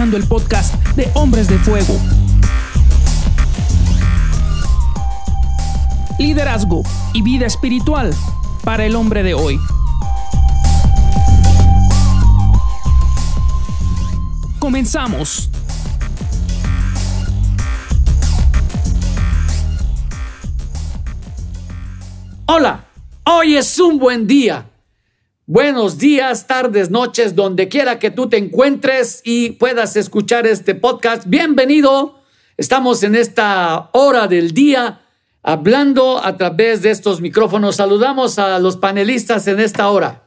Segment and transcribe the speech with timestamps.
[0.00, 1.94] El podcast de Hombres de Fuego.
[6.18, 8.14] Liderazgo y vida espiritual
[8.64, 9.60] para el hombre de hoy.
[14.58, 15.50] Comenzamos.
[22.46, 22.86] Hola,
[23.24, 24.69] hoy es un buen día.
[25.52, 31.24] Buenos días, tardes, noches, donde quiera que tú te encuentres y puedas escuchar este podcast.
[31.26, 32.22] Bienvenido.
[32.56, 35.00] Estamos en esta hora del día
[35.42, 37.74] hablando a través de estos micrófonos.
[37.74, 40.22] Saludamos a los panelistas en esta hora.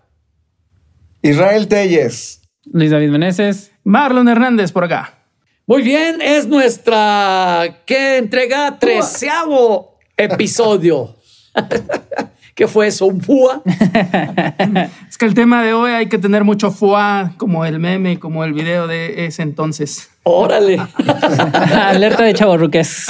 [1.22, 2.42] Israel Telles.
[2.66, 3.72] Luis David Meneses.
[3.86, 5.24] Marlon Hernández por acá.
[5.66, 8.78] Muy bien, es nuestra ¿qué entrega?
[8.78, 11.16] Treceavo episodio.
[12.56, 13.08] ¿Qué fue eso?
[13.08, 13.64] ¿Un FUA?
[15.10, 18.44] es que el tema de hoy hay que tener mucho FUA, como el meme, como
[18.44, 20.12] el video de ese entonces.
[20.22, 20.80] Órale.
[21.74, 23.08] Alerta de chavorruques.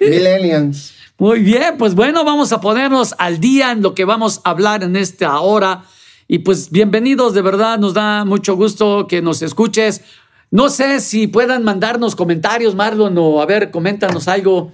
[0.00, 0.92] Millennials.
[1.18, 4.82] Muy bien, pues bueno, vamos a ponernos al día en lo que vamos a hablar
[4.82, 5.84] en esta hora.
[6.26, 10.02] Y pues bienvenidos, de verdad, nos da mucho gusto que nos escuches.
[10.50, 14.72] No sé si puedan mandarnos comentarios, Marlon, o a ver, coméntanos algo.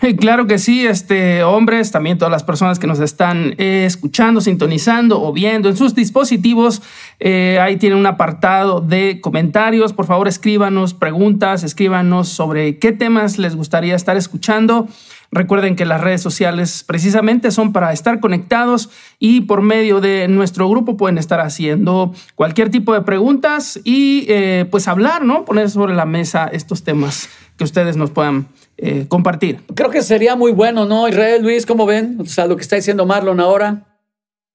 [0.18, 5.22] Claro que sí, este, hombres, también todas las personas que nos están eh, escuchando, sintonizando
[5.22, 6.82] o viendo en sus dispositivos,
[7.18, 9.92] eh, ahí tienen un apartado de comentarios.
[9.92, 14.88] Por favor, escríbanos preguntas, escríbanos sobre qué temas les gustaría estar escuchando.
[15.32, 20.68] Recuerden que las redes sociales precisamente son para estar conectados y por medio de nuestro
[20.68, 25.44] grupo pueden estar haciendo cualquier tipo de preguntas y eh, pues hablar, ¿no?
[25.44, 28.48] Poner sobre la mesa estos temas que ustedes nos puedan
[28.82, 29.60] eh, compartir.
[29.74, 31.06] Creo que sería muy bueno, ¿no?
[31.06, 32.16] Israel, Luis, ¿cómo ven?
[32.18, 33.98] O sea, lo que está diciendo Marlon ahora.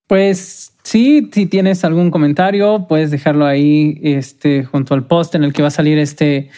[0.08, 5.54] Pues sí, si tienes algún comentario, puedes dejarlo ahí este, junto al post en el
[5.54, 6.50] que va a salir este,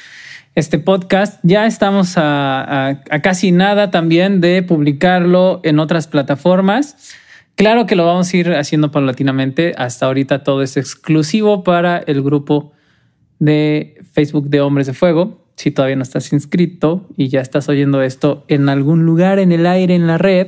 [0.56, 1.42] este podcast.
[1.44, 7.16] Ya estamos a, casi nada también de publicarlo en otras plataformas.
[7.56, 9.74] Claro que lo vamos a ir haciendo paulatinamente.
[9.78, 12.72] Hasta ahorita todo es exclusivo para el grupo
[13.40, 15.47] de Facebook de Hombres de Fuego.
[15.58, 19.66] Si todavía no estás inscrito y ya estás oyendo esto en algún lugar en el
[19.66, 20.48] aire, en la red,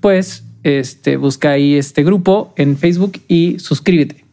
[0.00, 4.24] pues este, busca ahí este grupo en Facebook y suscríbete.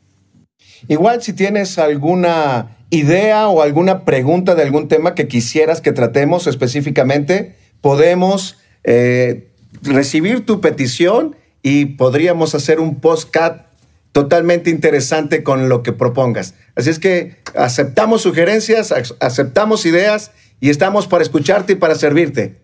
[0.87, 6.45] Igual si tienes alguna idea o alguna pregunta de algún tema que quisieras que tratemos
[6.45, 9.49] específicamente, podemos eh,
[9.81, 13.72] recibir tu petición y podríamos hacer un postcat
[14.13, 16.53] totalmente interesante con lo que propongas.
[16.75, 20.31] Así es que aceptamos sugerencias, aceptamos ideas
[20.61, 22.63] y estamos para escucharte y para servirte.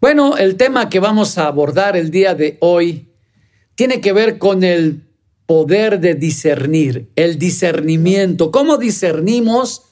[0.00, 3.14] Bueno, el tema que vamos a abordar el día de hoy
[3.76, 5.06] tiene que ver con el
[5.46, 8.50] poder de discernir, el discernimiento.
[8.50, 9.84] ¿Cómo discernimos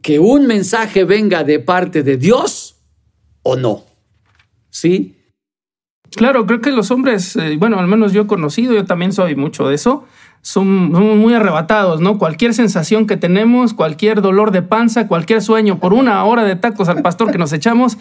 [0.00, 2.76] que un mensaje venga de parte de Dios
[3.42, 3.84] o no?
[4.70, 5.21] ¿Sí?
[6.16, 9.34] Claro, creo que los hombres, eh, bueno, al menos yo he conocido, yo también soy
[9.34, 10.04] mucho de eso,
[10.42, 12.18] son, muy arrebatados, ¿no?
[12.18, 16.88] Cualquier sensación que tenemos, cualquier dolor de panza, cualquier sueño, por una hora de tacos
[16.88, 17.96] al pastor que nos echamos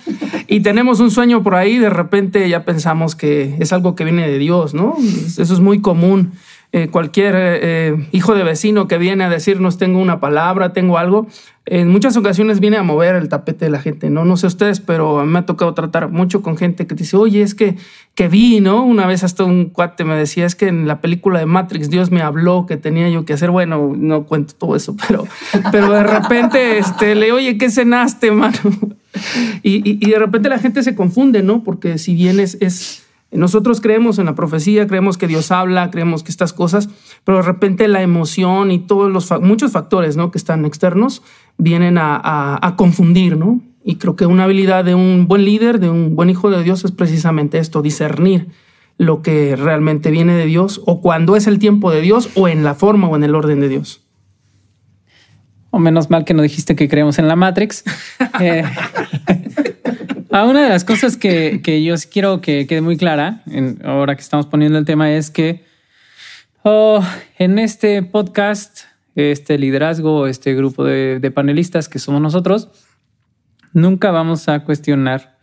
[0.48, 4.28] y tenemos un sueño por ahí, de repente ya pensamos que es algo que viene
[4.28, 4.96] de Dios, ¿no?
[5.00, 6.32] Eso es muy común.
[6.74, 11.28] Eh, cualquier eh, hijo de vecino que viene a decirnos tengo una palabra, tengo algo,
[11.66, 14.24] en muchas ocasiones viene a mover el tapete de la gente, ¿no?
[14.24, 17.56] No sé ustedes, pero me ha tocado tratar mucho con gente que dice, oye, es
[17.56, 17.76] que,
[18.16, 18.84] que vi, ¿no?
[18.84, 22.10] Una vez hasta un cuate me decía, es que en la película de Matrix Dios
[22.10, 25.28] me habló que tenía yo que hacer, bueno, no cuento todo eso, pero,
[25.72, 28.58] pero de repente este, le, oye, ¿qué cenaste, mano?
[29.62, 31.64] Y, y, de repente la gente se confunde, ¿no?
[31.66, 36.22] Porque si bien es, es nosotros creemos en la profecía, creemos que Dios habla, creemos
[36.22, 36.90] que estas cosas,
[37.24, 40.32] pero de repente la emoción y todos los muchos factores ¿no?
[40.32, 41.24] que están externos
[41.58, 43.62] vienen a, confundir, ¿no?
[43.84, 46.84] Y creo que una habilidad de un buen líder, de un buen hijo de Dios,
[46.86, 48.50] es precisamente esto, discernir
[48.98, 52.64] lo que realmente viene de Dios o cuando es el tiempo de Dios o en
[52.64, 54.06] la forma o en el orden de Dios.
[55.72, 57.84] O menos mal que no dijiste que creemos en la Matrix.
[58.40, 58.64] eh,
[60.34, 64.16] Ah, una de las cosas que, que yo quiero que quede muy clara, en, ahora
[64.16, 65.66] que estamos poniendo el tema, es que
[66.64, 67.04] oh,
[67.38, 68.82] en este podcast,
[69.16, 72.70] este liderazgo, este grupo de, de panelistas que somos nosotros,
[73.74, 75.38] nunca vamos a cuestionar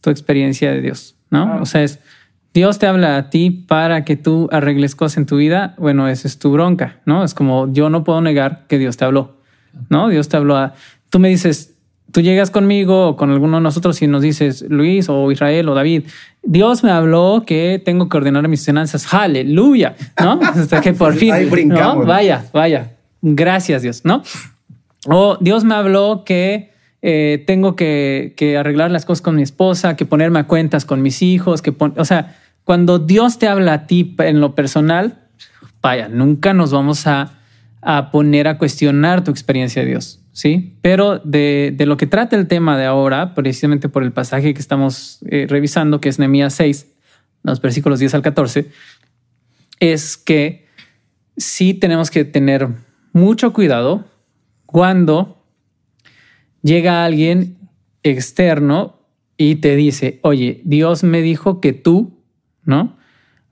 [0.00, 1.60] tu experiencia de Dios, ¿no?
[1.62, 2.00] O sea, es
[2.52, 5.74] Dios te habla a ti para que tú arregles cosas en tu vida.
[5.78, 7.22] Bueno, esa es tu bronca, ¿no?
[7.22, 9.36] Es como yo no puedo negar que Dios te habló,
[9.90, 10.08] ¿no?
[10.08, 10.74] Dios te habló a.
[11.10, 11.73] Tú me dices,
[12.12, 15.74] tú llegas conmigo o con alguno de nosotros y nos dices, Luis o Israel o
[15.74, 16.04] David,
[16.42, 19.12] Dios me habló que tengo que ordenar mis finanzas.
[19.12, 20.38] Aleluya, ¿no?
[20.42, 22.06] Hasta que por fin, Ahí brincamos.
[22.06, 22.92] vaya, vaya.
[23.22, 24.22] gracias Dios, ¿no?
[25.06, 26.72] O Dios me habló que
[27.02, 31.02] eh, tengo que, que, arreglar las cosas con mi esposa, que ponerme a cuentas con
[31.02, 35.18] mis hijos, que o sea, cuando Dios te habla a ti en lo personal,
[35.82, 37.32] vaya, nunca nos vamos a,
[37.84, 40.78] a poner a cuestionar tu experiencia de Dios, ¿sí?
[40.80, 44.60] Pero de, de, lo que trata el tema de ahora, precisamente por el pasaje que
[44.60, 46.86] estamos eh, revisando, que es Nehemías 6,
[47.42, 48.70] los versículos 10 al 14,
[49.80, 50.66] es que
[51.36, 52.68] sí tenemos que tener
[53.12, 54.06] mucho cuidado
[54.64, 55.44] cuando
[56.62, 57.58] llega alguien
[58.02, 59.00] externo
[59.36, 62.22] y te dice, oye, Dios me dijo que tú,
[62.64, 62.96] ¿no?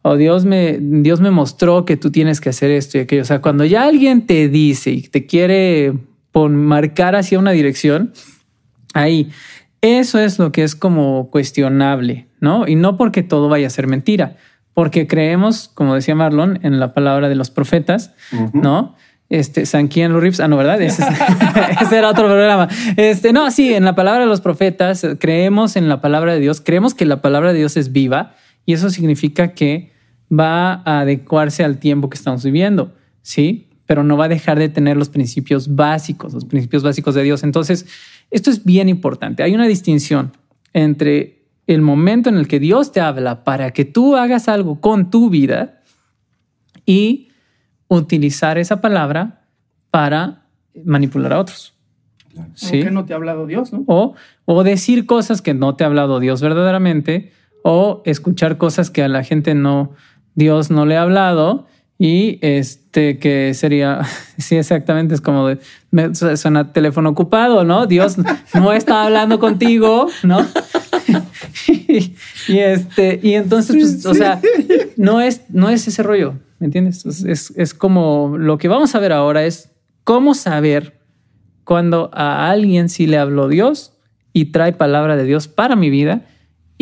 [0.03, 3.23] O Dios me, Dios me mostró que tú tienes que hacer esto y aquello.
[3.23, 5.95] O sea, cuando ya alguien te dice y te quiere
[6.35, 8.13] marcar hacia una dirección,
[8.95, 9.31] ahí,
[9.81, 12.67] eso es lo que es como cuestionable, ¿no?
[12.67, 14.37] Y no porque todo vaya a ser mentira,
[14.75, 18.15] porque creemos, como decía Marlon, en la palabra de los profetas,
[18.53, 18.97] ¿no?
[19.29, 20.81] Este, San Quién Rips, ah, no, ¿verdad?
[20.83, 21.03] Ese,
[21.97, 22.69] era otro programa.
[22.97, 26.61] Este, no, sí, en la palabra de los profetas, creemos en la palabra de Dios,
[26.61, 28.35] creemos que la palabra de Dios es viva
[28.67, 29.92] y eso significa que
[30.33, 32.93] va a adecuarse al tiempo que estamos viviendo,
[33.23, 33.69] ¿sí?
[33.87, 37.43] Pero no va a dejar de tener los principios básicos, los principios básicos de Dios.
[37.43, 37.87] Entonces,
[38.31, 39.43] esto es bien importante.
[39.43, 40.33] Hay una distinción
[40.73, 45.11] entre el momento en el que Dios te habla para que tú hagas algo con
[45.11, 45.83] tu vida
[46.87, 47.29] y
[47.89, 49.45] utilizar esa palabra
[49.91, 50.47] para
[50.85, 51.75] manipular a otros.
[52.55, 52.83] ¿Sí?
[52.91, 53.85] no te ha hablado Dios, ¿no?
[53.87, 54.15] O,
[54.47, 57.31] o decir cosas que no te ha hablado Dios verdaderamente,
[57.63, 59.93] o escuchar cosas que a la gente no,
[60.35, 61.67] Dios no le ha hablado,
[62.03, 64.01] y este que sería,
[64.39, 65.59] sí, exactamente, es como de,
[65.93, 67.87] me suena teléfono ocupado, ¿no?
[67.87, 68.17] Dios
[68.55, 70.45] no está hablando contigo, ¿no?
[71.69, 74.41] y, este, y entonces, pues, o sea,
[74.97, 77.07] no es, no es ese rollo, ¿me entiendes?
[77.07, 79.71] Es, es como lo que vamos a ver ahora es
[80.03, 80.99] cómo saber
[81.63, 83.93] cuando a alguien sí le habló Dios
[84.33, 86.27] y trae palabra de Dios para mi vida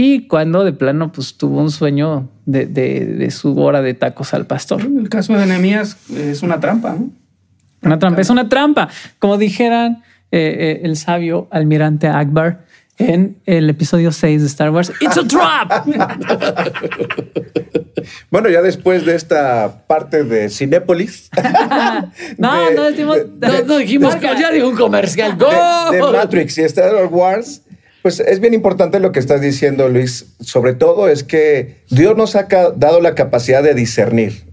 [0.02, 4.32] y cuando de plano pues tuvo un sueño de, de, de su hora de tacos
[4.32, 4.81] al pastor.
[4.81, 7.11] El caso de Nehemías es una trampa, ¿no?
[7.82, 8.88] Una trampa, es una trampa.
[9.19, 10.02] Como dijeran
[10.32, 12.64] eh, eh, el sabio almirante Akbar,
[12.97, 14.91] en el episodio 6 de Star Wars.
[15.02, 15.87] It's a trap.
[18.31, 21.29] bueno, ya después de esta parte de Cinépolis.
[22.38, 23.19] no, no decimos.
[23.67, 25.37] no, dijimos que ya dijo un comercial.
[25.37, 25.50] Go.
[25.91, 27.64] De, Matrix y Star Wars.
[28.02, 30.26] Pues es bien importante lo que estás diciendo, Luis.
[30.41, 34.44] Sobre todo es que Dios nos ha dado la capacidad de discernir.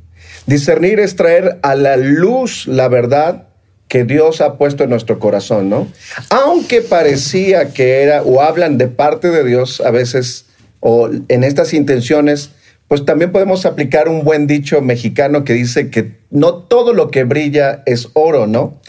[0.48, 3.48] Discernir es traer a la luz la verdad
[3.88, 5.88] que Dios ha puesto en nuestro corazón, ¿no?
[6.30, 10.46] Aunque parecía que era o hablan de parte de Dios a veces
[10.82, 12.52] o en estas intenciones,
[12.88, 17.24] pues también podemos aplicar un buen dicho mexicano que dice que no todo lo que
[17.24, 18.80] brilla es oro, ¿no?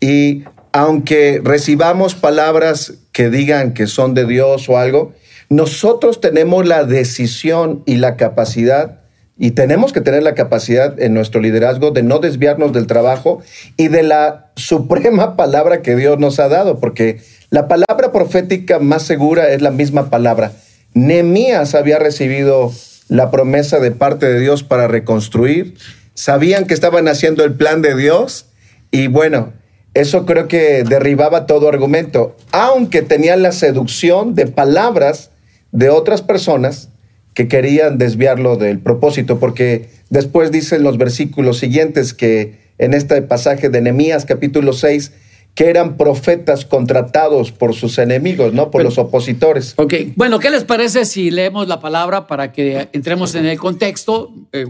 [0.00, 5.14] Y aunque recibamos palabras que digan que son de Dios o algo,
[5.48, 9.00] nosotros tenemos la decisión y la capacidad
[9.38, 13.40] y tenemos que tener la capacidad en nuestro liderazgo de no desviarnos del trabajo
[13.76, 19.04] y de la suprema palabra que Dios nos ha dado, porque la palabra profética más
[19.04, 20.52] segura es la misma palabra.
[20.92, 22.72] Nemías había recibido
[23.08, 25.76] la promesa de parte de Dios para reconstruir,
[26.14, 28.46] sabían que estaban haciendo el plan de Dios
[28.90, 29.52] y bueno,
[29.94, 35.30] eso creo que derribaba todo argumento, aunque tenían la seducción de palabras
[35.70, 36.90] de otras personas
[37.32, 43.68] que querían desviarlo del propósito, porque después dicen los versículos siguientes que en este pasaje
[43.68, 45.12] de Nehemías capítulo 6,
[45.54, 48.72] que eran profetas contratados por sus enemigos, ¿no?
[48.72, 49.74] Por los opositores.
[49.76, 54.32] Ok, bueno, ¿qué les parece si leemos la palabra para que entremos en el contexto?
[54.52, 54.66] Eh,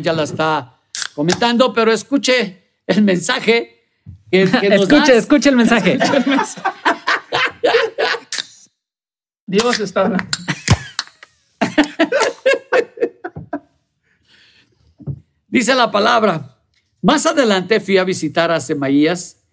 [0.00, 0.76] ya la está
[1.14, 3.77] comentando, pero escuche el mensaje.
[4.30, 5.98] Que, escuche, escuche el mensaje.
[9.46, 10.24] Dios está hablando.
[15.48, 16.54] Dice la palabra.
[17.00, 19.44] Más adelante fui a visitar a Semaías,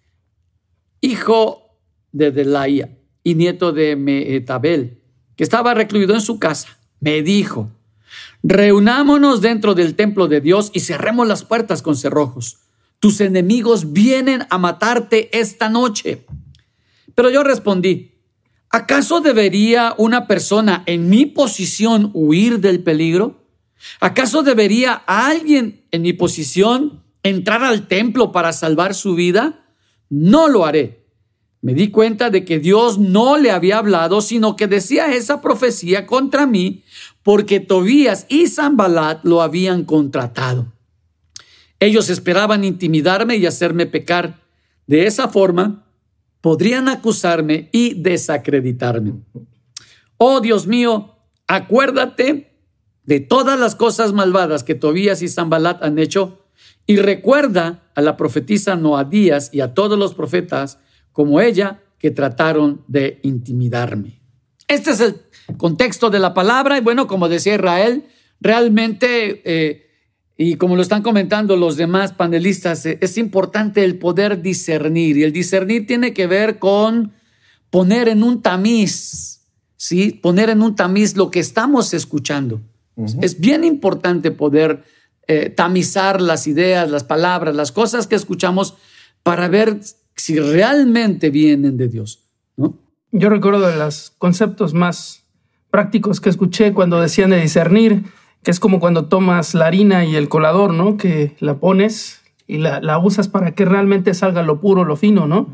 [1.00, 1.78] hijo
[2.12, 2.90] de Delaía
[3.22, 5.02] y nieto de Metabel,
[5.36, 6.76] que estaba recluido en su casa.
[7.00, 7.70] Me dijo,
[8.42, 12.65] reunámonos dentro del templo de Dios y cerremos las puertas con cerrojos.
[12.98, 16.26] Tus enemigos vienen a matarte esta noche.
[17.14, 18.12] Pero yo respondí,
[18.70, 23.46] ¿acaso debería una persona en mi posición huir del peligro?
[24.00, 29.66] ¿Acaso debería alguien en mi posición entrar al templo para salvar su vida?
[30.08, 31.06] No lo haré.
[31.62, 36.06] Me di cuenta de que Dios no le había hablado, sino que decía esa profecía
[36.06, 36.84] contra mí,
[37.22, 40.75] porque Tobías y Zambalat lo habían contratado.
[41.80, 44.40] Ellos esperaban intimidarme y hacerme pecar.
[44.86, 45.86] De esa forma,
[46.40, 49.14] podrían acusarme y desacreditarme.
[50.16, 51.16] Oh Dios mío,
[51.46, 52.52] acuérdate
[53.04, 56.46] de todas las cosas malvadas que Tobías y Zambalat han hecho
[56.86, 60.78] y recuerda a la profetisa Noadías y a todos los profetas
[61.12, 64.20] como ella que trataron de intimidarme.
[64.68, 65.20] Este es el
[65.56, 68.06] contexto de la palabra y bueno, como decía Israel,
[68.40, 69.85] realmente, eh,
[70.38, 75.22] y como lo están comentando los demás panelistas, eh, es importante el poder discernir y
[75.22, 77.12] el discernir tiene que ver con
[77.70, 79.40] poner en un tamiz,
[79.76, 80.12] ¿sí?
[80.12, 82.60] Poner en un tamiz lo que estamos escuchando.
[83.20, 84.82] Es bien importante poder
[85.28, 88.76] eh, tamizar las ideas, las palabras, las cosas que escuchamos
[89.22, 89.80] para ver
[90.14, 92.20] si realmente vienen de Dios.
[92.56, 92.78] ¿no?
[93.12, 95.24] Yo recuerdo de los conceptos más
[95.70, 98.04] prácticos que escuché cuando decían de discernir,
[98.46, 100.96] que es como cuando tomas la harina y el colador, ¿no?
[100.96, 105.48] Que la pones y la, usas para que realmente salga lo puro, lo fino, ¿no?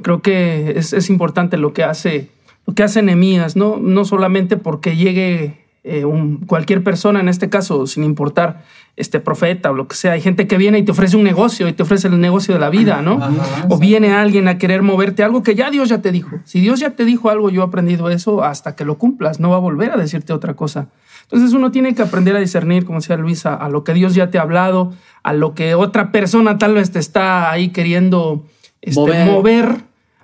[0.00, 2.30] Creo que es, importante lo que hace,
[2.66, 3.76] lo que hace Nehemías, ¿no?
[3.76, 6.06] No solamente porque llegue eh,
[6.46, 8.64] cualquier persona, en este caso, sin importar
[8.96, 11.68] este profeta o lo que sea, hay gente que viene y te ofrece un negocio
[11.68, 13.20] y te ofrece el negocio de la vida, ¿no?
[13.68, 16.38] o viene alguien a querer moverte algo que ya Dios ya te dijo.
[16.44, 19.50] Si Dios ya te dijo algo, yo he aprendido eso hasta que lo cumplas, no
[19.50, 20.88] va a volver a decirte otra cosa.
[21.30, 24.30] Entonces uno tiene que aprender a discernir, como decía Luisa, a lo que Dios ya
[24.30, 28.44] te ha hablado, a lo que otra persona tal vez te está ahí queriendo
[28.82, 29.82] este, mover.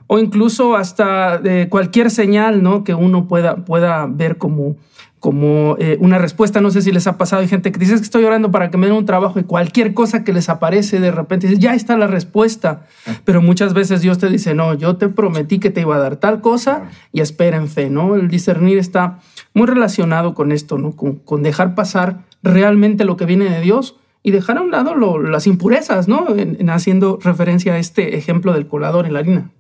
[0.09, 2.83] o incluso hasta de cualquier señal, ¿no?
[2.83, 4.77] Que uno pueda, pueda ver como
[5.21, 6.61] como eh, una respuesta.
[6.61, 7.43] No sé si les ha pasado.
[7.43, 9.95] Hay gente que dice que estoy orando para que me den un trabajo y cualquier
[9.95, 12.87] cosa que les aparece de repente dice ya está la respuesta.
[13.25, 16.17] Pero muchas veces Dios te dice no, yo te prometí que te iba a dar
[16.17, 18.15] tal cosa y espera en fe, ¿no?
[18.15, 19.21] El discernir está
[19.55, 20.95] muy relacionado con esto, ¿no?
[20.95, 25.47] Con, dejar pasar realmente lo que viene de Dios y dejar a un lado las
[25.47, 26.35] impurezas, ¿no?
[26.37, 29.51] En, haciendo referencia a este ejemplo del colador en la harina.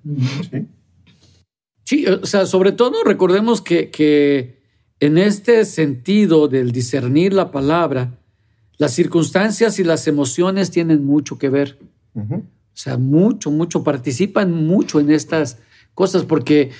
[0.50, 0.66] Sí.
[1.86, 4.55] Sí, o sea, sobre todo recordemos que, que
[5.00, 8.18] en este sentido del discernir la palabra,
[8.78, 11.78] las circunstancias y las emociones tienen mucho que ver.
[12.14, 15.58] O sea, mucho, mucho, participan mucho en estas
[15.94, 16.70] cosas, porque eh,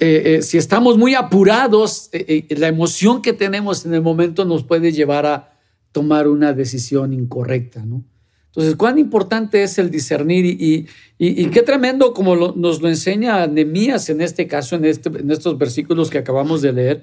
[0.00, 4.92] eh, si estamos muy apurados, eh, la emoción que tenemos en el momento nos puede
[4.92, 5.58] llevar a
[5.92, 8.04] tomar una decisión incorrecta, ¿no?
[8.46, 10.86] Entonces, cuán importante es el discernir y,
[11.18, 15.58] y, qué tremendo como nos lo enseña Nemías en este caso, en, este, en estos
[15.58, 17.02] versículos que acabamos de leer,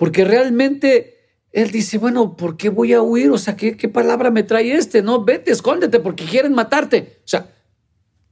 [0.00, 1.18] porque realmente
[1.52, 3.30] él dice, bueno, ¿por qué voy a huir?
[3.32, 5.02] O sea, ¿qué, palabra me trae este?
[5.02, 7.18] No, vete, escóndete porque quieren matarte.
[7.18, 7.50] O sea,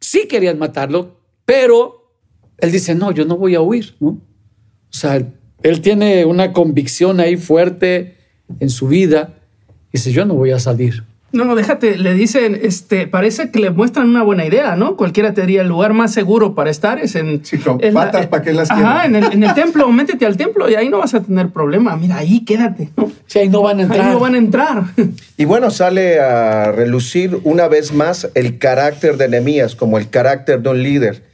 [0.00, 2.14] sí querían matarlo, pero
[2.56, 4.08] él dice, no, yo no voy a huir, ¿no?
[4.08, 5.16] O sea,
[5.62, 8.16] él tiene una convicción ahí fuerte
[8.60, 9.38] en su vida.
[9.92, 11.04] Dice, yo no voy a salir.
[11.30, 14.96] No, no, déjate, le dicen, este, parece que le muestran una buena idea, ¿no?
[14.96, 17.44] Cualquiera te diría el lugar más seguro para estar es en.
[17.44, 20.70] Sí, con patas para que las Ajá, en el, en el, templo, métete al templo
[20.70, 21.96] y ahí no vas a tener problema.
[21.96, 22.90] Mira, ahí quédate.
[23.26, 24.00] Sí, ahí no van a entrar.
[24.00, 24.84] Ahí no van a entrar.
[25.36, 30.62] Y bueno, sale a relucir una vez más el carácter de Nemías como el carácter
[30.62, 31.24] de un líder.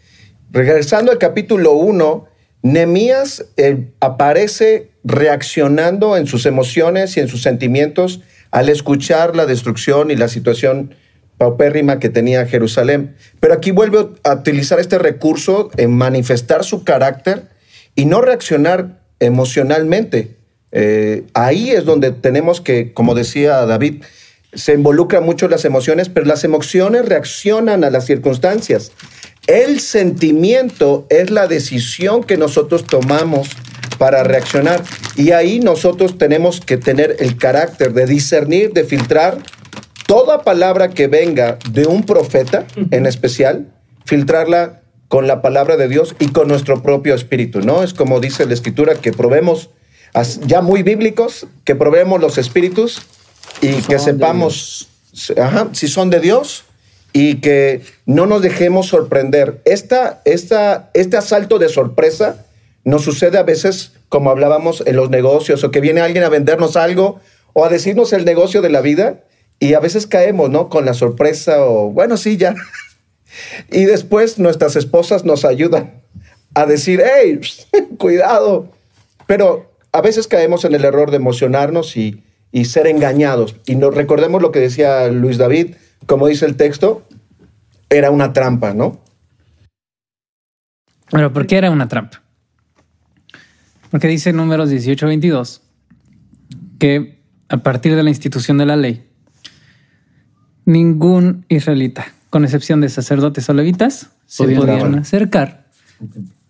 [0.51, 2.27] Regresando al capítulo 1,
[2.63, 8.23] Nemías eh, aparece reaccionando en sus emociones y en sus sentimientos
[8.54, 10.94] al escuchar la destrucción y la situación
[11.38, 13.16] paupérrima que tenía Jerusalén.
[13.40, 17.49] Pero aquí vuelve a utilizar este recurso en manifestar su carácter
[17.96, 20.37] y no reaccionar emocionalmente.
[20.70, 24.04] Eh, ahí es donde tenemos que, como decía David,
[24.52, 28.92] se involucran mucho las emociones, pero las emociones reaccionan a las circunstancias.
[29.49, 33.49] El sentimiento es la decisión que nosotros tomamos
[33.99, 34.83] para reaccionar.
[35.17, 39.39] Y ahí nosotros tenemos que tener el carácter de discernir, de filtrar
[40.07, 43.73] toda palabra que venga de un profeta en especial,
[44.05, 47.83] filtrarla con la palabra de Dios y con nuestro propio espíritu, ¿no?
[47.83, 49.71] Es como dice la escritura que probemos,
[50.47, 53.03] ya muy bíblicos, que probemos los espíritus
[53.61, 54.89] y que sepamos
[55.73, 56.65] si son de Dios
[57.13, 59.63] y que no nos dejemos sorprender.
[59.65, 62.45] Esta, esta, este asalto de sorpresa
[62.85, 66.76] nos sucede a veces, como hablábamos en los negocios, o que viene alguien a vendernos
[66.76, 67.21] algo
[67.53, 69.25] o a decirnos el negocio de la vida
[69.59, 70.69] y a veces caemos, ¿no?
[70.69, 72.55] Con la sorpresa o, bueno, sí, ya.
[73.71, 76.03] y después nuestras esposas nos ayudan
[76.55, 77.41] a decir, hey,
[77.99, 78.69] cuidado.
[79.26, 82.23] Pero a veces caemos en el error de emocionarnos y,
[82.53, 83.57] y ser engañados.
[83.67, 85.76] Y nos recordemos lo que decía Luis David,
[86.07, 87.03] como dice el texto,
[87.88, 89.00] era una trampa, ¿no?
[91.11, 92.24] Pero ¿por qué era una trampa?
[93.95, 95.63] Porque dice números 18 22
[96.81, 99.07] que a partir de la institución de la ley,
[100.65, 105.69] ningún israelita, con excepción de sacerdotes o levitas, se Podían acercar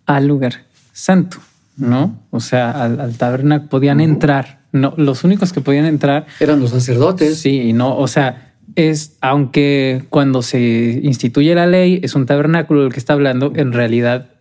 [0.07, 1.37] al lugar santo,
[1.77, 2.19] ¿no?
[2.31, 4.61] O sea, al, al tabernáculo podían entrar.
[4.71, 7.37] No, los únicos que podían entrar Eran los sacerdotes.
[7.37, 12.91] Sí, no, o sea, es aunque cuando se instituye la ley es un tabernáculo el
[12.91, 14.31] que está hablando, en realidad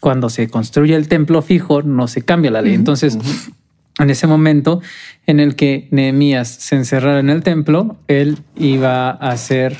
[0.00, 2.74] cuando se construye el templo fijo no se cambia la ley.
[2.74, 3.18] Entonces,
[3.98, 4.80] en ese momento
[5.26, 9.76] en el que Nehemías se encerrara en el templo, él iba a ser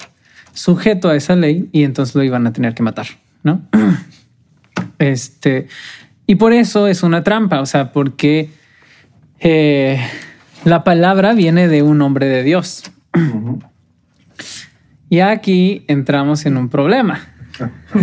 [0.52, 3.06] sujeto a esa ley y entonces lo iban a tener que matar,
[3.42, 3.62] ¿no?
[4.98, 5.68] Este,
[6.26, 8.50] y por eso es una trampa, o sea, porque
[9.38, 10.00] eh,
[10.64, 12.82] la palabra viene de un hombre de Dios.
[15.08, 17.20] Y aquí entramos en un problema.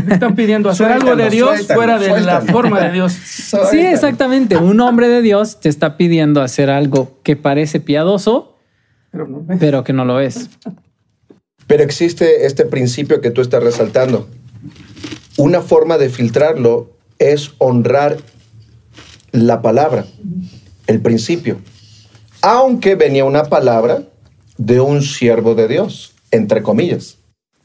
[0.10, 3.14] Están pidiendo hacer algo de Dios suéltalo, fuera de la forma de Dios.
[3.14, 4.58] Sí, exactamente.
[4.58, 8.58] Un hombre de Dios te está pidiendo hacer algo que parece piadoso,
[9.12, 9.46] Pero no.
[9.60, 10.50] pero que no lo es.
[11.68, 14.28] Pero existe este principio que tú estás resaltando.
[15.38, 18.18] Una forma de filtrarlo es honrar
[19.32, 20.06] la palabra,
[20.88, 21.58] el principio.
[22.42, 24.04] Aunque venía una palabra
[24.58, 27.18] de un siervo de Dios, entre comillas.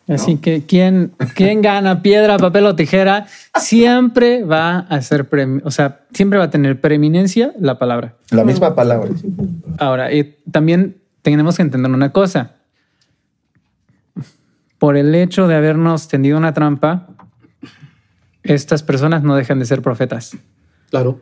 [0.08, 3.26] Así que quien, quien gana piedra, papel o tijera
[3.58, 5.28] siempre va a ser,
[5.62, 8.16] o sea, siempre va a tener preeminencia la palabra.
[8.30, 9.10] La misma palabra.
[9.78, 12.56] Ahora, eh, también tenemos que entender una cosa.
[14.78, 17.08] Por el hecho de habernos tendido una trampa,
[18.42, 20.36] estas personas no dejan de ser profetas.
[20.90, 21.20] Claro.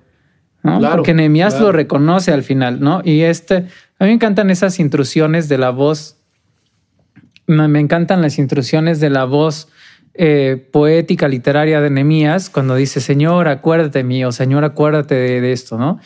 [0.63, 0.79] ¿no?
[0.79, 1.67] Claro, Porque Nehemías claro.
[1.67, 3.01] lo reconoce al final, ¿no?
[3.05, 3.67] Y este,
[3.99, 6.18] a mí me encantan esas intrusiones de la voz.
[7.49, 9.69] Me, encantan las intrusiones de la voz
[10.15, 15.41] eh, poética, literaria de Nehemías, cuando dice, Señor, acuérdate de mí, o Señor, acuérdate de,
[15.41, 15.99] de esto, ¿no?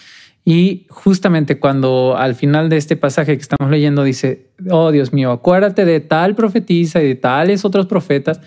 [0.44, 5.30] Y justamente cuando al final de este pasaje que estamos leyendo dice, oh Dios mío,
[5.30, 8.40] acuérdate de tal profetisa y de tales otros profetas,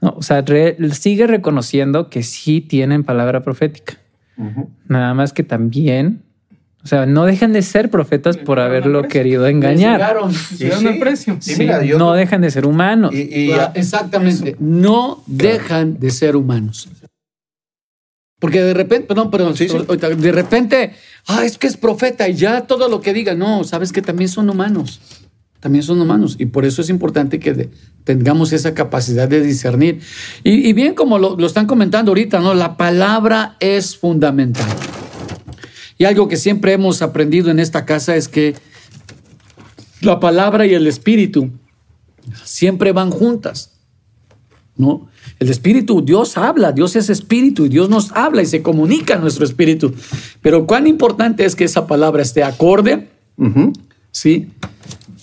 [0.00, 0.14] ¿no?
[0.16, 3.94] o sea, re- sigue reconociendo que sí tienen palabra profética.
[4.88, 6.22] Nada más que también,
[6.86, 10.00] o sea, no dejan de ser profetas por haberlo querido engañar.
[11.00, 11.36] Precio.
[11.40, 13.12] Sí, mira, yo- no dejan de ser humanos.
[13.12, 14.54] y- y- Exactamente.
[14.60, 16.88] No dejan de ser humanos.
[18.38, 19.76] Porque de repente, perdón, perdón, Sí, sí.
[19.76, 20.92] ahorita, de repente,
[21.26, 24.28] ah, es que es profeta y ya todo lo que diga, no, sabes que también
[24.28, 25.00] son humanos,
[25.58, 27.70] también son humanos y por eso es importante que de-
[28.04, 30.02] tengamos esa capacidad de discernir.
[30.44, 32.54] Y, y bien como lo, lo están comentando ahorita, ¿no?
[32.54, 34.68] La palabra es fundamental.
[35.98, 38.54] Y algo que siempre hemos aprendido en esta casa es que
[40.00, 41.50] la palabra y el espíritu
[42.44, 43.72] siempre van juntas.
[44.76, 45.08] ¿no?
[45.38, 49.18] El espíritu, Dios habla, Dios es espíritu y Dios nos habla y se comunica a
[49.18, 49.94] nuestro espíritu.
[50.42, 53.08] Pero cuán importante es que esa palabra esté acorde.
[54.10, 54.50] ¿sí?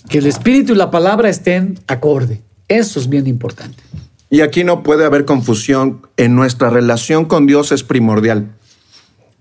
[0.08, 2.42] Que el espíritu y la palabra estén acorde.
[2.68, 3.82] Eso es bien importante.
[4.30, 6.02] Y aquí no puede haber confusión.
[6.16, 8.50] En nuestra relación con Dios es primordial.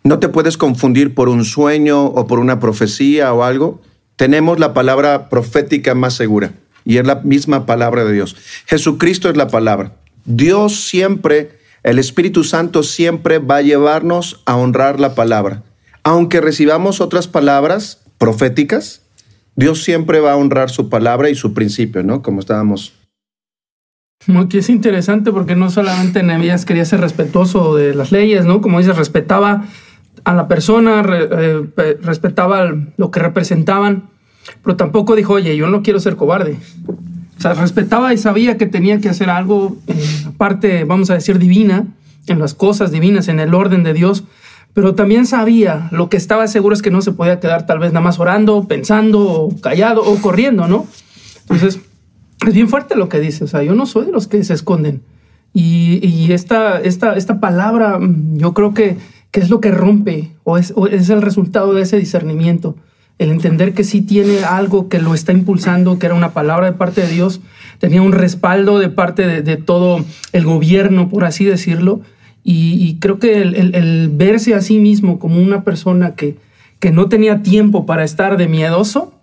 [0.04, 3.82] No te puedes confundir por un sueño o por una profecía o algo.
[4.18, 8.36] Tenemos la palabra profética más segura y es la misma palabra de Dios.
[8.66, 9.94] Jesucristo es la palabra.
[10.26, 15.64] Dios siempre, el Espíritu Santo siempre va a llevarnos a honrar la palabra.
[16.04, 19.04] Aunque recibamos otras palabras proféticas,
[19.56, 22.22] Dios siempre va a honrar su palabra y su principio, ¿no?
[22.22, 22.94] Como estábamos
[24.50, 28.62] que es interesante porque no solamente Nehemías quería ser respetuoso de las leyes, ¿no?
[28.62, 29.66] Como dices, respetaba
[30.24, 34.04] a la persona, re- eh, pe- respetaba lo que representaban,
[34.64, 36.58] pero tampoco dijo, oye, yo no quiero ser cobarde.
[37.38, 41.16] O sea, respetaba y sabía que tenía que hacer algo en la parte, vamos a
[41.16, 41.88] decir, divina,
[42.28, 44.24] en las cosas divinas, en el orden de Dios,
[44.74, 47.92] pero también sabía, lo que estaba seguro es que no se podía quedar tal vez
[47.92, 50.88] nada más orando, pensando, callado o corriendo, ¿no?
[51.42, 51.80] Entonces,
[52.48, 53.44] es bien fuerte lo que dice.
[53.44, 55.02] O sea, yo no soy de los que se esconden.
[55.54, 58.98] Y, y esta, esta, esta palabra, mm, yo creo que,
[59.34, 62.76] que es lo que rompe o es, es el resultado de ese discernimiento.
[63.18, 66.78] El entender que sí tiene algo que lo está impulsando, que era una palabra de
[66.78, 67.42] parte de Dios,
[67.80, 72.02] tenía un respaldo de parte de, todo el gobierno, por así decirlo.
[72.44, 76.38] Y, creo que el, el- el verse a sí mismo como una persona que,
[76.80, 79.16] que no tenía tiempo para estar de miedoso,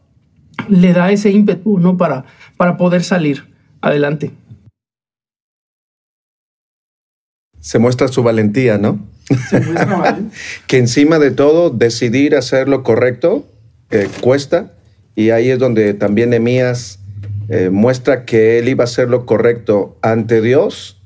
[0.69, 1.97] le da ese ímpetu, ¿no?
[1.97, 2.25] Para,
[2.57, 3.45] para poder salir
[3.81, 4.33] adelante.
[7.61, 8.99] se muestra su valentía, ¿no?
[10.67, 13.47] que encima de todo decidir hacer lo correcto
[13.91, 14.73] eh, cuesta
[15.15, 16.99] y ahí es donde también Emías
[17.73, 21.01] muestra que él iba a hacer lo correcto ante Dios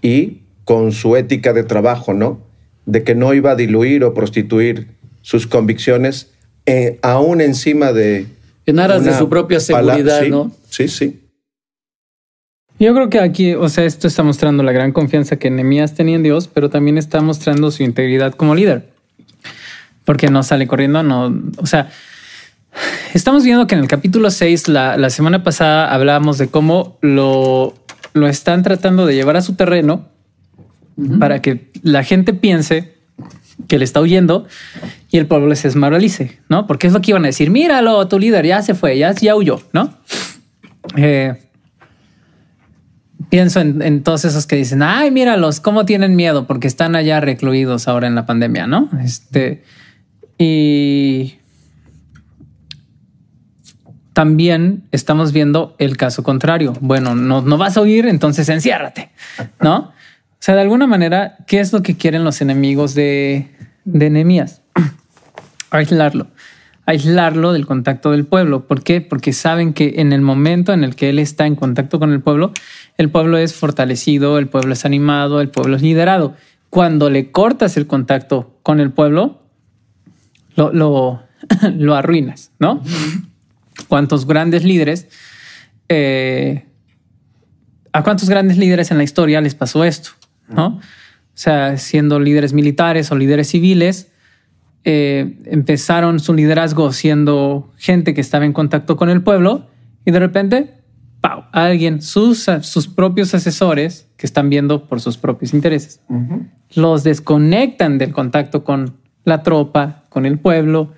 [0.00, 2.40] y con su ética de trabajo, ¿no?
[2.86, 4.88] De que no iba a diluir o prostituir
[5.22, 6.28] sus convicciones
[6.66, 8.26] eh, aún encima de
[8.66, 10.52] En aras de su propia pala- seguridad, sí, ¿no?
[10.68, 11.20] Sí, sí.
[12.78, 16.16] Yo creo que aquí, o sea, esto está mostrando la gran confianza que Nehemías tenía
[16.16, 18.88] en Dios, pero también está mostrando su integridad como líder.
[20.04, 21.90] Porque no sale corriendo, no, o sea,
[23.14, 27.74] estamos viendo que en el capítulo 6, la, la semana pasada hablábamos de cómo lo,
[28.14, 30.06] lo están tratando de llevar a su terreno
[31.18, 32.94] para que la gente piense
[33.66, 34.46] que le está huyendo
[35.10, 36.66] y el pueblo se desmoralice, ¿no?
[36.66, 39.36] Porque es lo que iban a decir, míralo, tu líder ya se fue, ya, ya
[39.36, 39.94] huyó, ¿no?
[40.96, 41.47] Eh,
[43.28, 47.88] pienso en, todos esos que dicen, ay, míralos, cómo tienen miedo porque están allá recluidos
[47.88, 48.88] ahora en la pandemia, ¿no?
[49.02, 49.64] Este,
[50.38, 51.34] y
[54.12, 56.72] también estamos viendo el caso contrario.
[56.80, 59.10] Bueno, no, no vas a huir, entonces enciérrate,
[59.60, 59.76] ¿no?
[59.78, 63.48] O sea, de alguna manera, ¿qué es lo que quieren los enemigos de,
[63.84, 64.60] de?
[65.70, 66.28] Aislarlo.
[66.86, 68.66] Aislarlo del contacto del pueblo.
[68.66, 69.00] ¿Por qué?
[69.00, 72.20] Porque saben que en el momento en el que él está en contacto con el
[72.20, 72.52] pueblo,
[72.98, 76.36] el pueblo es fortalecido, el pueblo es animado, el pueblo es liderado.
[76.68, 79.42] Cuando le cortas el contacto con el pueblo,
[80.54, 80.72] lo,
[81.76, 82.82] lo, arruinas, ¿no?
[83.88, 85.08] ¿Cuántos grandes líderes
[85.88, 86.66] eh,
[87.92, 90.10] ¿A cuántos grandes líderes en la historia les pasó esto?
[90.48, 90.66] ¿no?
[90.66, 90.80] O
[91.34, 94.12] sea, siendo líderes militares o líderes civiles,
[94.84, 99.68] eh, empezaron su liderazgo siendo gente que estaba en contacto con el pueblo
[100.04, 100.74] y de repente,
[101.52, 106.48] Alguien, sus, sus propios asesores, que están viendo por sus propios intereses, uh -huh.
[106.74, 110.92] los desconectan del contacto con la tropa, con el pueblo,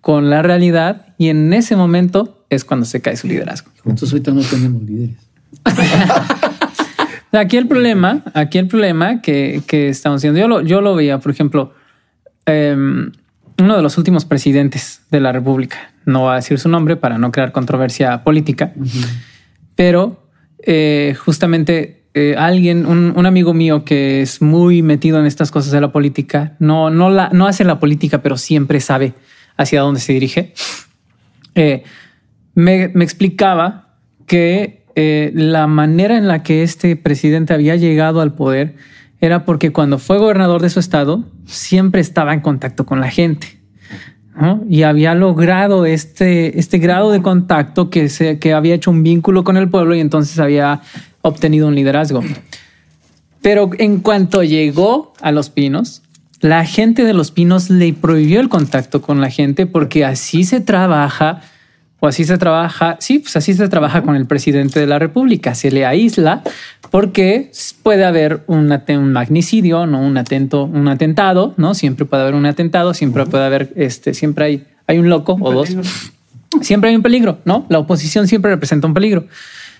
[0.00, 3.70] con la realidad y en ese momento es cuando se cae su liderazgo.
[3.78, 5.16] Entonces ahorita no tenemos líderes.
[7.32, 11.18] Aquí el problema, aquí el problema que, que estamos haciendo, yo lo, yo lo veía,
[11.18, 11.72] por ejemplo,
[12.46, 12.76] eh,
[13.58, 17.18] uno de los últimos presidentes de la República, no voy a decir su nombre para
[17.18, 19.06] no crear controversia política, uh -huh.
[19.76, 25.72] Pero eh, justamente eh, alguien, un, amigo mío que es muy metido en estas cosas
[25.72, 29.14] de la política, no, no, la, no hace la política, pero siempre sabe
[29.56, 30.54] hacia dónde se dirige,
[31.54, 31.82] eh,
[32.54, 38.76] me, explicaba que la manera en la que este presidente había llegado al poder
[39.20, 43.58] era porque cuando fue gobernador de su estado siempre estaba en contacto con la gente
[44.40, 44.64] ¿no?
[44.68, 49.44] y había logrado este, este grado de contacto que, se, que había hecho un vínculo
[49.44, 50.80] con el pueblo y entonces había
[51.22, 52.22] obtenido un liderazgo.
[53.40, 56.02] Pero en cuanto llegó a Los Pinos,
[56.40, 60.60] la gente de Los Pinos le prohibió el contacto con la gente porque así se
[60.60, 61.42] trabaja
[62.04, 65.54] o así se trabaja, sí, pues así se trabaja con el presidente de la República,
[65.54, 66.42] se le aísla
[66.90, 67.50] porque
[67.82, 72.44] puede haber un, un magnicidio, no un atento, un atentado, no siempre puede haber un
[72.44, 75.74] atentado, siempre puede haber, este, siempre hay, hay un loco un o dos,
[76.60, 77.64] siempre hay un peligro, no?
[77.70, 79.24] La oposición siempre representa un peligro.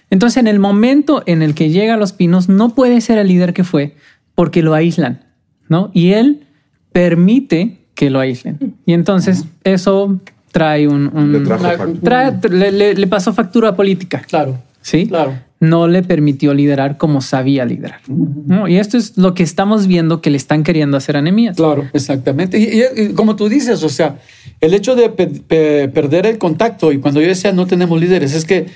[0.08, 3.28] Entonces, en el momento en el que llega a los pinos, no puede ser el
[3.28, 3.96] líder que fue
[4.34, 5.26] porque lo aíslan,
[5.68, 5.90] no?
[5.92, 6.46] Y él
[6.90, 8.76] permite que lo aíslen.
[8.86, 10.20] Y entonces eso
[10.54, 14.22] trae un, un le, trae, trae, le, le, le, pasó factura política.
[14.24, 14.56] Claro.
[14.82, 15.08] Sí.
[15.08, 15.36] Claro.
[15.58, 18.00] No le permitió liderar como sabía liderar.
[18.06, 18.42] Uh -huh.
[18.46, 18.68] ¿no?
[18.68, 21.56] Y esto es lo que estamos viendo que le están queriendo hacer a Nehemías.
[21.56, 22.60] Claro, exactamente.
[22.60, 24.20] Y, y, y, como tú dices, o sea,
[24.60, 28.32] el hecho de pe pe perder el contacto y cuando yo decía no tenemos líderes,
[28.32, 28.66] es que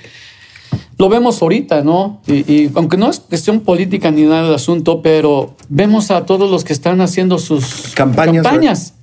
[0.97, 2.21] lo vemos ahorita, ¿no?
[2.27, 6.51] Y, y, aunque no es cuestión política ni nada del asunto, pero vemos a todos
[6.51, 8.43] los que están haciendo sus campañas.
[8.43, 8.93] campañas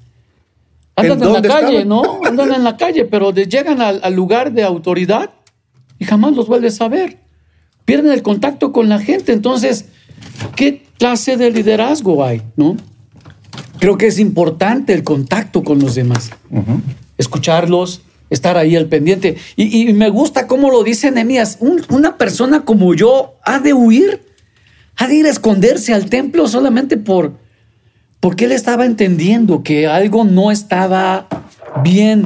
[0.97, 1.89] Andan en, en la calle, estaban?
[1.89, 2.21] ¿no?
[2.25, 5.31] Andan en la calle, pero llegan al, al, lugar de autoridad
[5.99, 7.19] y jamás los vuelves a ver.
[7.85, 9.33] Pierden el contacto con la gente.
[9.33, 9.87] Entonces,
[10.57, 12.77] ¿qué clase de liderazgo hay, no?
[13.79, 16.31] Creo que es importante el contacto con los demás.
[16.51, 16.81] Uh -huh.
[17.19, 19.37] Escucharlos, estar ahí al pendiente.
[19.55, 21.59] Y, y, me gusta cómo lo dice Nehemías.
[21.61, 24.23] Un, una persona como yo ha de huir,
[24.97, 27.35] ha de ir a esconderse al templo solamente por
[28.21, 31.29] porque él estaba entendiendo que algo no estaba
[31.83, 32.25] bien.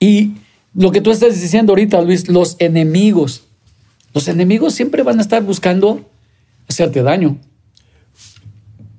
[0.00, 0.34] Y
[0.74, 3.44] lo que tú estás diciendo ahorita, Luis, los enemigos.
[4.14, 6.00] Los enemigos siempre van a estar buscando
[6.68, 7.36] hacerte daño.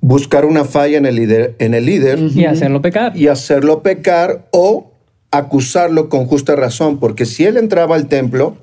[0.00, 1.56] Buscar una falla en el líder.
[1.58, 2.36] En el líder uh -huh.
[2.36, 3.16] Y hacerlo pecar.
[3.16, 4.92] Y hacerlo pecar o
[5.30, 6.98] acusarlo con justa razón.
[6.98, 8.56] Porque si él entraba al templo,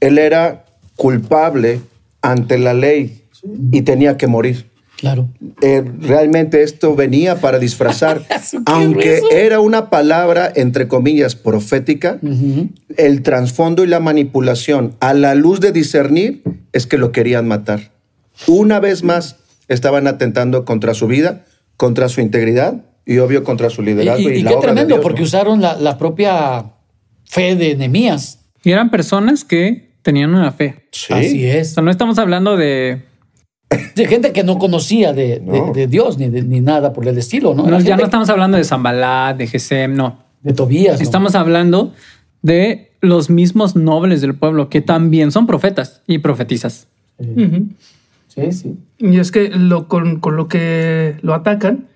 [0.00, 1.80] él era culpable
[2.20, 3.48] ante la ley sí.
[3.72, 4.71] y tenía que morir.
[5.02, 5.28] Claro.
[5.62, 8.22] Eh, realmente esto venía para disfrazar,
[8.66, 9.30] aunque grueso.
[9.32, 12.68] era una palabra, entre comillas, profética, uh -huh.
[12.96, 17.90] el trasfondo y la manipulación a la luz de discernir es que lo querían matar.
[18.46, 23.82] Una vez más estaban atentando contra su vida, contra su integridad y obvio contra su
[23.82, 24.30] liderazgo.
[24.30, 25.26] Y, y, y qué tremendo, Dios, porque ¿no?
[25.26, 26.66] usaron la, la, propia
[27.24, 28.38] fe de Nehemías.
[28.62, 30.76] Y eran personas que tenían una fe.
[30.92, 31.12] Sí.
[31.12, 31.74] Así O es.
[31.74, 33.10] sea, no estamos hablando de...
[33.94, 35.72] De gente que no conocía de, de- No.
[35.72, 37.64] de Dios ni, de- ni nada por el estilo, ¿no?
[37.80, 40.18] ya no estamos hablando de Zambalat, de Gesem, no.
[40.42, 40.98] de Tobías.
[40.98, 41.02] ¿no?
[41.02, 41.92] Estamos hablando
[42.42, 46.88] de los mismos nobles del pueblo que también son profetas y profetizas.
[48.28, 48.76] Sí, sí.
[48.98, 51.86] Y es que lo, con, con lo que lo atacan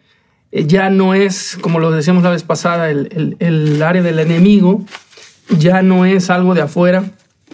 [0.52, 4.18] eh, ya no es, como lo decíamos la vez pasada, el, el- el área del
[4.18, 4.84] enemigo,
[5.58, 7.04] ya no es algo de afuera,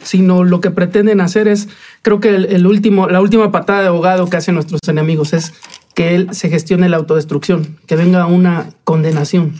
[0.02, 1.68] sino lo que pretenden hacer es,
[2.02, 5.52] creo que el, último, la última patada de abogado que hacen nuestros enemigos es
[5.94, 9.54] que él se gestione la autodestrucción, que venga una condenación,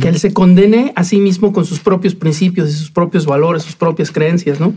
[0.00, 3.62] que él se condene a sí mismo con sus propios principios y sus propios valores,
[3.62, 4.74] sus propias creencias, ¿no?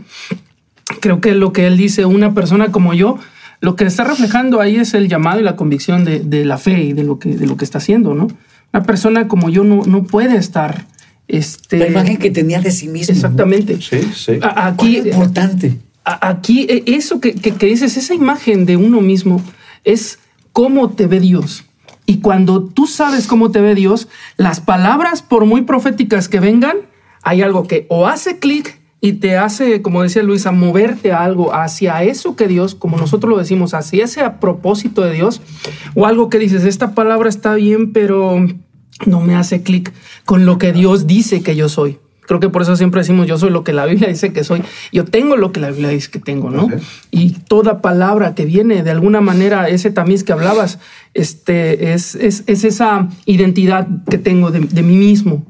[1.00, 3.18] creo que lo que él dice, una persona como yo,
[3.60, 6.92] lo que está reflejando ahí es el llamado y la convicción de, la fe y
[6.92, 8.28] de lo, que, está haciendo, ¿no?
[8.72, 10.86] Una persona como yo no puede estar...
[11.32, 13.14] Este, La imagen que tenía de sí mismo.
[13.14, 13.80] Exactamente.
[13.80, 14.38] Sí, sí.
[14.42, 15.78] Aquí importante.
[16.04, 19.42] aquí eh, eso que, que- que dices, esa imagen de uno mismo
[19.82, 20.18] es
[20.52, 21.64] cómo te ve Dios.
[22.04, 26.76] Y cuando tú sabes cómo te ve Dios, las palabras, por muy proféticas que vengan,
[27.22, 31.54] hay algo que o hace clic y te hace, como decía Luisa, moverte a algo
[31.54, 35.40] hacia eso que Dios, como nosotros lo decimos, hacia ese a propósito de Dios,
[35.94, 38.46] o algo que dices, esta palabra está bien, pero
[39.06, 39.92] no me hace clic
[40.24, 41.98] con lo que Dios dice que yo soy.
[42.26, 44.62] Creo que por eso siempre decimos, yo soy lo que la Biblia dice que soy,
[44.92, 46.68] yo tengo lo que la Biblia dice que tengo, ¿no?
[47.10, 50.78] Y toda palabra que viene, de alguna manera, ese tamiz que hablabas,
[51.14, 55.44] este, es, es, es esa identidad que tengo de, de mí mismo.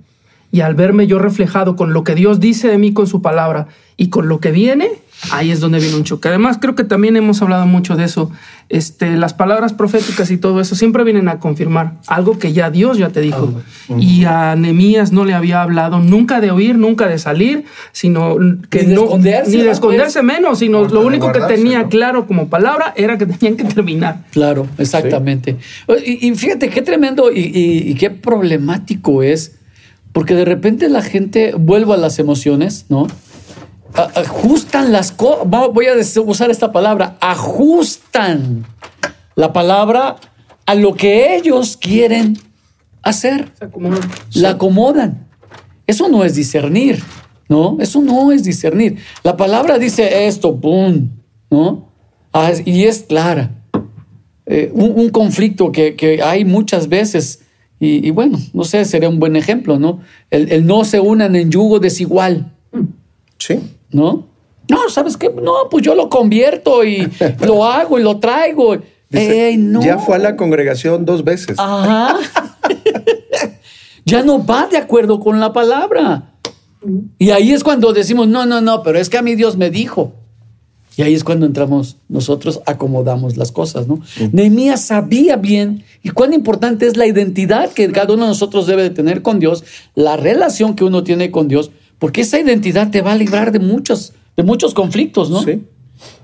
[0.53, 3.69] Y al verme yo reflejado con lo que Dios dice de mí con su palabra
[3.97, 4.91] y con lo que viene,
[5.31, 6.29] ahí es donde viene un choque.
[6.29, 8.31] Además, creo que también hemos hablado mucho de eso.
[8.69, 12.99] Este, las palabras proféticas y todo eso siempre vienen a confirmar algo que ya Dios
[12.99, 13.63] ya te dijo.
[13.99, 18.37] Y a Nehemías no le había hablado nunca de oír, nunca de salir, sino
[18.69, 21.41] que Ni de no esconderse, ni de esconderse menos, sino Porque lo de único que
[21.41, 21.89] tenía ¿no?
[21.89, 24.25] claro como palabra era que tenían que terminar.
[24.33, 25.57] Claro, exactamente.
[26.05, 29.57] Y, y fíjate qué tremendo y, y- y qué problemático es,
[30.13, 33.07] porque de repente la gente vuelve a las emociones, ¿no?
[33.95, 35.93] Ajustan las cosas, voy a
[36.25, 38.65] usar esta palabra, ajustan
[39.35, 40.17] la palabra
[40.67, 42.39] a lo que ellos quieren
[43.03, 43.53] hacer
[44.35, 45.27] la acomodan.
[45.87, 47.03] Eso no es discernir,
[47.49, 47.77] ¿no?
[47.81, 48.99] Eso no es discernir.
[49.25, 51.11] La palabra dice esto, ¡pum!
[51.51, 51.89] ¿no?
[52.33, 53.51] Ah, y es clara.
[54.47, 57.42] Eh, un, un conflicto que, que hay muchas veces,
[57.85, 60.01] y, y bueno, no sé, sería un buen ejemplo, ¿no?
[60.31, 62.53] El, el no se unan en yugo desigual,
[63.39, 63.59] Sí.
[63.91, 64.29] ¿no?
[64.69, 65.29] No, ¿sabes qué?
[65.29, 67.11] No, pues yo lo convierto y
[67.45, 68.77] lo hago y lo traigo.
[69.11, 69.83] Dice, Ey, no.
[69.83, 71.59] Ya fue a la congregación dos veces.
[71.59, 72.19] Ajá.
[74.05, 76.35] ya no va de acuerdo con la palabra.
[77.19, 79.71] Y ahí es cuando decimos, no, no, no, pero es que a mí Dios me
[79.71, 80.13] dijo.
[80.97, 84.01] Y ahí es cuando entramos nosotros, acomodamos las cosas, ¿no?
[84.33, 88.83] Nehemías sabía bien y cuán importante es la identidad que cada uno de nosotros debe
[88.83, 93.01] de tener con Dios, la relación que uno tiene con Dios, porque esa identidad te
[93.01, 95.43] va a librar de muchos, de muchos conflictos, ¿no?
[95.43, 95.63] Sí.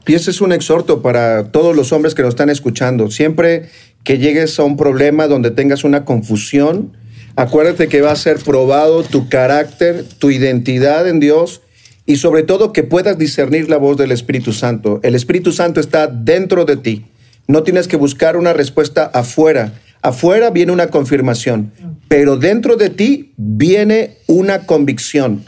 [0.07, 3.11] Y ese es un exhorto para todos los hombres que nos están escuchando.
[3.11, 3.69] Siempre
[4.05, 6.97] que llegues a un problema donde tengas una confusión,
[7.37, 11.61] acuérdate que va a ser probado tu carácter, tu identidad en Dios
[12.09, 14.99] y sobre todo que puedas discernir la voz del Espíritu Santo.
[15.03, 17.05] El Espíritu Santo está dentro de ti.
[17.47, 19.75] No tienes que buscar una respuesta afuera.
[20.01, 21.71] Afuera viene una confirmación,
[22.09, 25.45] pero dentro de ti viene una convicción.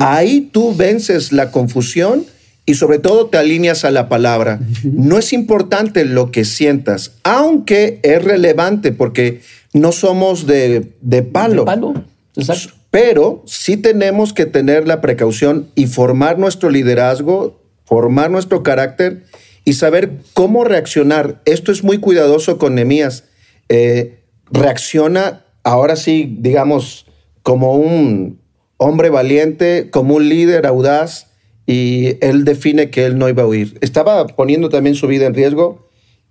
[0.00, 2.24] Ahí tú vences la confusión
[2.64, 4.60] y sobre todo te alineas a la palabra.
[4.84, 9.42] No es importante lo que sientas, aunque es relevante porque
[9.74, 11.62] no somos de, de palo.
[11.62, 12.04] De palo.
[12.34, 12.77] Exacto.
[12.90, 19.24] Pero sí tenemos que tener la precaución y formar nuestro liderazgo, formar nuestro carácter
[19.64, 21.42] y saber cómo reaccionar.
[21.44, 23.24] Esto es muy cuidadoso con Nemías.
[24.50, 27.06] reacciona ahora sí, digamos,
[27.42, 28.40] como un
[28.78, 31.28] hombre valiente, como un líder audaz
[31.66, 33.76] y él define que él no iba a huir.
[33.82, 35.86] Estaba poniendo también su vida en riesgo,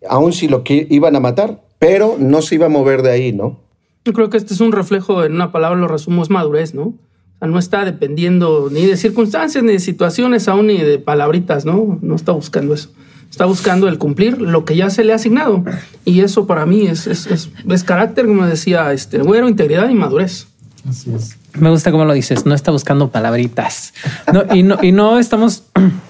[0.10, 3.32] aun si lo que iban a matar, pero no se iba a mover de ahí,
[3.34, 3.67] ¿no?
[4.08, 6.84] Yo creo que este es un reflejo, en una palabra lo resumo, es madurez, ¿no?
[6.84, 6.96] O
[7.40, 12.00] sea, no está dependiendo ni de circunstancias, ni de situaciones, aún ni de palabritas, ¿no?
[12.02, 12.90] No está buscando eso.
[13.30, 15.66] Está buscando el cumplir lo que ya se le ha asignado.
[16.06, 19.94] Y eso para mí es, es, es, es carácter, como decía este güero, integridad y
[19.94, 20.48] madurez.
[20.88, 21.38] Así es.
[21.60, 23.94] Me gusta cómo lo dices, no está buscando palabritas.
[24.32, 25.64] No, y, no, y no estamos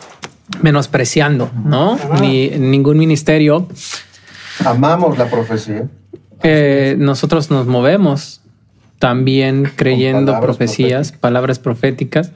[0.61, 1.97] menospreciando, ¿no?
[2.21, 3.67] Ni ningún ministerio.
[4.63, 5.87] Amamos la profecía.
[6.43, 8.41] Eh, nosotros nos movemos
[8.99, 11.19] también creyendo palabras profecías, proféticas.
[11.19, 12.31] palabras proféticas,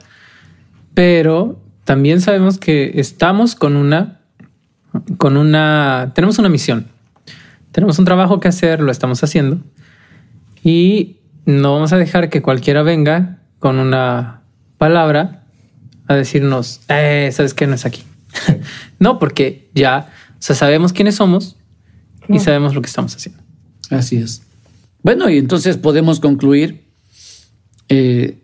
[0.94, 4.20] pero también sabemos que estamos con una,
[5.18, 6.88] con una, tenemos una misión.
[7.72, 9.58] Tenemos un trabajo que hacer, lo estamos haciendo.
[10.62, 14.42] Y no vamos a dejar que cualquiera venga con una
[14.78, 15.44] palabra
[16.06, 18.02] a decirnos, eh, sabes que no es aquí.
[18.98, 20.08] no, porque ya
[20.42, 21.56] o sea, sabemos quiénes somos
[22.28, 23.41] y sabemos lo que estamos haciendo.
[23.92, 24.42] Así es.
[25.02, 26.84] Bueno, y entonces podemos concluir,
[27.88, 28.38] eh,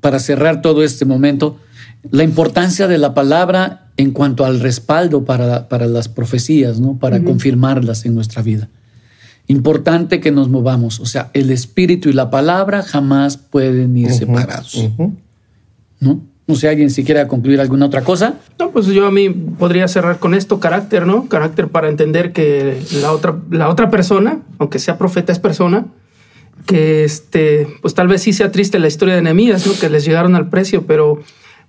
[0.00, 1.58] para cerrar todo este momento,
[2.10, 6.98] la importancia de la palabra en cuanto al respaldo para, para las profecías, ¿no?
[6.98, 8.68] para confirmarlas en nuestra vida.
[9.48, 14.90] Importante que nos movamos, o sea, el espíritu y la palabra jamás pueden ir separados.
[16.00, 16.20] ¿no?
[16.46, 18.34] No sé, alguien si quiere concluir alguna otra cosa.
[18.58, 21.28] No, pues yo a mí podría cerrar con esto, carácter, ¿no?
[21.28, 25.86] Carácter para entender que la otra, la otra persona, aunque sea profeta, es persona,
[26.66, 29.72] que este, pues tal vez sí sea triste la historia de Nehemías, ¿no?
[29.78, 31.20] Que les llegaron al precio, pero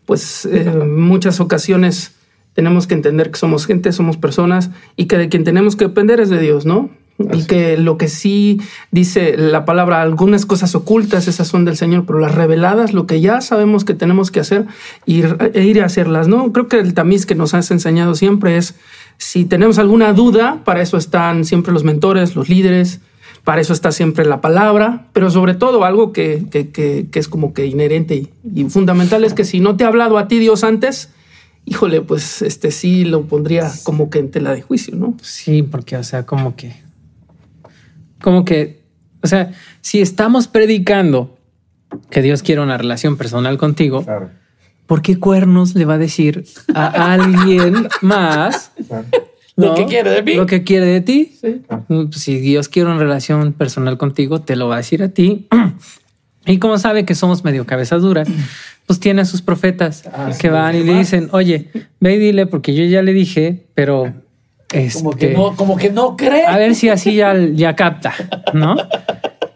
[0.06, 2.13] pues eh, en muchas ocasiones
[2.54, 6.20] tenemos que entender que somos gente, somos personas y que de quien tenemos que depender
[6.20, 6.90] es de Dios, ¿no?
[7.34, 12.06] Y que lo que sí dice la palabra, algunas cosas ocultas, esas son del Señor,
[12.06, 14.68] pero las reveladas, lo que ya sabemos que tenemos que hacer,
[15.08, 16.54] ir, e ir a hacerlas, ¿no?
[16.54, 18.76] Creo que el tamiz que nos has enseñado siempre es,
[19.18, 23.00] si tenemos alguna duda, para eso están siempre los mentores, los líderes,
[23.44, 27.28] para eso está siempre la palabra, pero sobre todo algo que, que, que, que es
[27.28, 30.38] como que inherente y, y, fundamental es que si no te ha hablado a ti
[30.38, 31.12] Dios antes,
[31.66, 35.16] híjole, pues este sí lo pondría como que en tela de juicio, ¿no?
[35.22, 36.76] Sí, porque, o sea, como que
[38.22, 38.82] como que,
[39.22, 39.52] o sea,
[39.82, 41.38] si estamos predicando
[42.10, 44.30] que Dios quiere una relación personal contigo, claro.
[44.86, 49.06] ¿por qué cuernos le va a decir a alguien más claro.
[49.56, 49.68] ¿no?
[49.68, 50.34] lo que quiere de mí?
[50.36, 51.38] Lo que quiere de ti.
[51.40, 51.62] Sí.
[52.12, 55.48] Si Dios quiere una relación personal contigo, te lo va a decir a ti.
[56.50, 58.30] Y como sabe que somos medio cabezas duras,
[58.88, 62.46] pues tiene a sus profetas ah, que van y le dicen, oye, ve y dile,
[62.46, 64.14] porque yo ya le dije, pero
[64.72, 66.46] este, como, que no, como que no cree.
[66.46, 68.14] A ver si así ya, ya capta,
[68.54, 68.76] ¿no?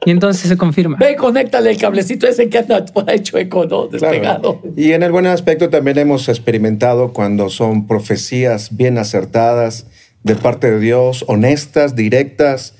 [0.06, 0.97] Y entonces se confirma.
[0.97, 3.88] Ve, conéctale el cablecito ese que anda por ahí chueco, ¿no?
[3.88, 4.62] Despegado.
[4.62, 4.76] Claro.
[4.76, 9.86] Y en el buen aspecto también hemos experimentado cuando son profecías bien acertadas
[10.24, 12.74] de parte de Dios, honestas, directas,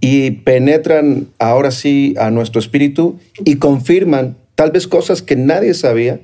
[0.00, 6.20] y penetran ahora sí a nuestro espíritu y confirman tal vez cosas que nadie sabía,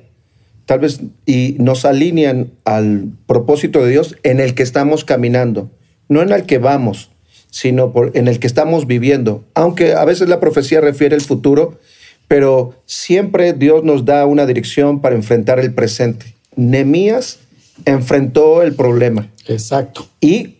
[0.65, 5.69] tal vez y nos alinean al propósito de Dios en el que estamos caminando,
[6.09, 7.11] no en el que vamos,
[7.49, 9.43] sino por, en el que estamos viviendo.
[9.53, 11.79] Aunque a veces la profecía refiere el futuro,
[12.27, 16.35] pero siempre Dios nos da una dirección para enfrentar el presente.
[16.55, 17.39] Nemías
[17.85, 19.31] enfrentó el problema.
[19.47, 20.07] Exacto.
[20.19, 20.57] Y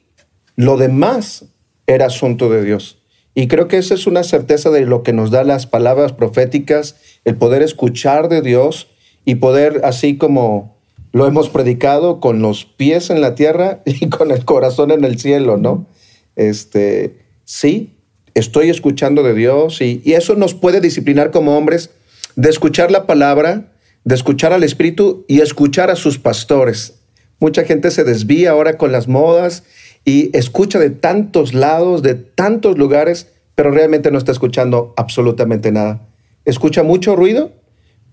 [0.55, 1.45] lo demás
[1.87, 2.99] era asunto de Dios.
[3.33, 6.95] Y creo que esa es una certeza de lo que nos da las palabras proféticas,
[7.25, 8.87] el poder escuchar de Dios
[9.25, 10.77] y poder, así como
[11.11, 15.19] lo hemos predicado, con los pies en la tierra y con el corazón en el
[15.19, 15.87] cielo, ¿no?
[16.35, 17.97] Este, sí,
[18.33, 21.89] estoy escuchando de Dios y, y eso nos puede disciplinar como hombres
[22.35, 26.99] de escuchar la palabra, de escuchar al Espíritu y escuchar a sus pastores.
[27.39, 29.63] Mucha gente se desvía ahora con las modas
[30.05, 36.07] y escucha de tantos lados, de tantos lugares, pero realmente no está escuchando absolutamente nada.
[36.45, 37.51] Escucha mucho ruido,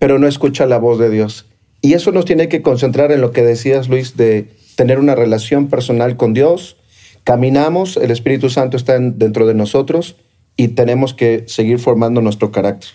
[0.02, 1.46] pero no escucha la voz de Dios.
[1.80, 5.68] Y eso nos tiene que concentrar en lo que decías, Luis, de tener una relación
[5.68, 6.76] personal con Dios.
[7.22, 10.16] Caminamos, el Espíritu Santo está dentro de nosotros
[10.56, 12.90] y tenemos que seguir formando nuestro carácter.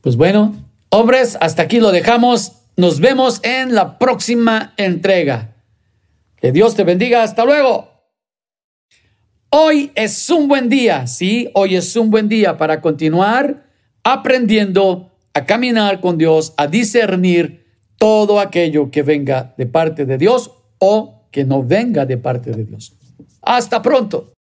[0.00, 0.52] Pues bueno,
[0.90, 2.54] hombres, hasta aquí lo dejamos.
[2.76, 5.54] Nos vemos en la próxima entrega.
[6.40, 7.22] Que Dios te bendiga.
[7.22, 7.88] Hasta luego.
[9.50, 13.64] Hoy es un buen día, sí, hoy es un buen día para continuar
[14.02, 17.66] aprendiendo a caminar con Dios, a discernir
[17.98, 22.64] todo aquello que venga de parte de Dios o que no venga de parte de
[22.64, 22.94] Dios.
[23.42, 24.32] Hasta pronto.